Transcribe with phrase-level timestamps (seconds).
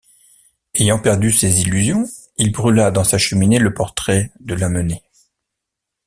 [0.73, 2.05] Ayant perdu ses illusions
[2.37, 5.03] il brûla dans sa cheminée le portrait de Lamennais.